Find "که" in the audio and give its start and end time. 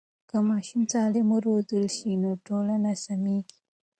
0.29-0.37